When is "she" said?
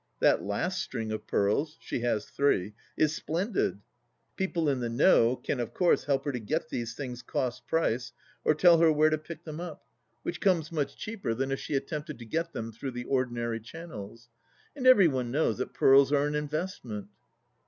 1.79-1.99, 11.83-11.85